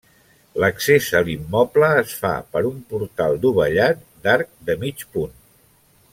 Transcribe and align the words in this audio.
L'accés 0.61 1.09
a 1.19 1.19
l'immoble 1.27 1.89
es 2.03 2.15
fa 2.21 2.31
per 2.55 2.63
un 2.71 2.79
portal 2.95 3.37
dovellat 3.45 4.03
d'arc 4.25 4.51
de 4.71 4.79
mig 4.87 5.05
punt. 5.19 5.39